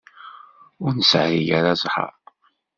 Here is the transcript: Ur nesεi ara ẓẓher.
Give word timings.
Ur 0.83 0.91
nesεi 0.97 1.35
ara 1.57 1.73
ẓẓher. 1.81 2.13